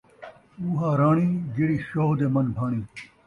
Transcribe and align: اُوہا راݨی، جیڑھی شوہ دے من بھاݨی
اُوہا 0.59 0.89
راݨی، 0.99 1.27
جیڑھی 1.53 1.77
شوہ 1.87 2.15
دے 2.19 2.27
من 2.33 2.47
بھاݨی 2.55 2.81